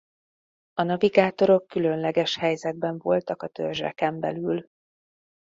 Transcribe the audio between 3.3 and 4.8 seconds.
a törzseken belül.